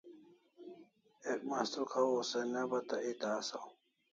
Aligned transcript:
Ek 1.31 1.39
mastruk 1.49 1.89
hawaw 1.95 2.21
se 2.31 2.39
ne 2.51 2.61
bata 2.71 2.95
eta 3.09 3.27
asaw 3.39 3.67